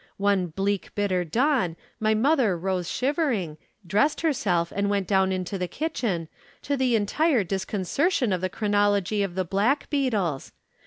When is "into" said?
5.31-5.59